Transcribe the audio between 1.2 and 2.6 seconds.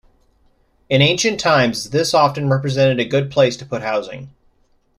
times this often